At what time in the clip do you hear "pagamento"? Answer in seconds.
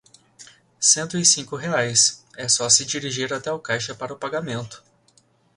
4.15-4.83